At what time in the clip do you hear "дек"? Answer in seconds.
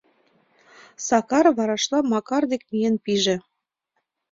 2.51-2.63